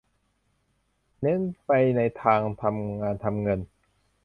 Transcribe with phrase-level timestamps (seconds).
[1.21, 3.59] เน้นไปในทางทำงานทำเงิน